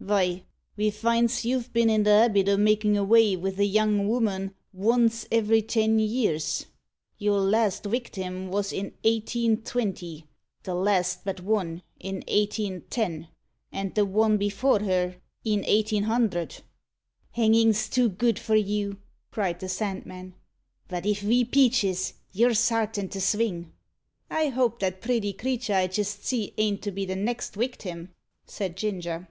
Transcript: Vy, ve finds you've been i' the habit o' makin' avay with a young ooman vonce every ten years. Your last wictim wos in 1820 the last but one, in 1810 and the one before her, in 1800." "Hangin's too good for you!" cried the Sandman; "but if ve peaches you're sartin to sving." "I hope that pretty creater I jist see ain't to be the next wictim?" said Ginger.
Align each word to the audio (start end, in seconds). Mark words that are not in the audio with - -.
Vy, 0.00 0.44
ve 0.76 0.90
finds 0.92 1.44
you've 1.44 1.72
been 1.72 1.90
i' 1.90 1.98
the 2.00 2.10
habit 2.10 2.48
o' 2.48 2.56
makin' 2.56 2.96
avay 2.96 3.34
with 3.34 3.58
a 3.58 3.64
young 3.64 4.08
ooman 4.08 4.52
vonce 4.72 5.26
every 5.32 5.60
ten 5.60 5.98
years. 5.98 6.66
Your 7.16 7.40
last 7.40 7.82
wictim 7.82 8.46
wos 8.48 8.72
in 8.72 8.92
1820 9.02 10.24
the 10.62 10.74
last 10.76 11.24
but 11.24 11.40
one, 11.40 11.82
in 11.98 12.18
1810 12.28 13.26
and 13.72 13.92
the 13.96 14.04
one 14.04 14.36
before 14.36 14.78
her, 14.78 15.16
in 15.44 15.64
1800." 15.64 16.62
"Hangin's 17.32 17.88
too 17.88 18.08
good 18.08 18.38
for 18.38 18.54
you!" 18.54 18.98
cried 19.32 19.58
the 19.58 19.68
Sandman; 19.68 20.36
"but 20.86 21.06
if 21.06 21.22
ve 21.22 21.44
peaches 21.44 22.14
you're 22.30 22.54
sartin 22.54 23.08
to 23.08 23.18
sving." 23.18 23.72
"I 24.30 24.50
hope 24.50 24.78
that 24.78 25.00
pretty 25.00 25.32
creater 25.32 25.74
I 25.74 25.88
jist 25.88 26.24
see 26.24 26.54
ain't 26.56 26.82
to 26.82 26.92
be 26.92 27.04
the 27.04 27.16
next 27.16 27.54
wictim?" 27.56 28.10
said 28.46 28.76
Ginger. 28.76 29.26